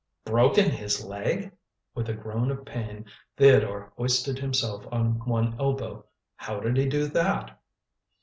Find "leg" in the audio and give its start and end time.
1.05-1.51